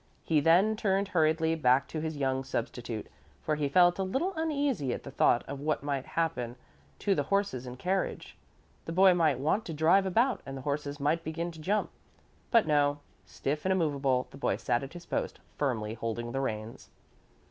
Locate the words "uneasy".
4.35-4.95